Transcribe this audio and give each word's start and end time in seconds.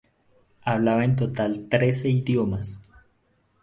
Hablaba 0.61 1.05
en 1.05 1.15
total 1.15 1.67
trece 1.69 2.09
idiomas. 2.09 2.81